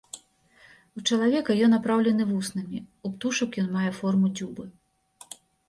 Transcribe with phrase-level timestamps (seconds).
[0.99, 4.63] У чалавека ён апраўлены вуснамі, у птушак ён мае форму дзюбы.